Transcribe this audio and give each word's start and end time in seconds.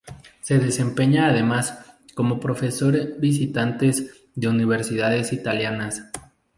Se 0.41 0.57
desempeña, 0.57 1.27
además, 1.27 1.77
como 2.15 2.39
Profesor 2.39 3.19
visitantes 3.19 4.25
de 4.33 4.47
Universidades 4.47 5.31
italianas. 5.31 6.01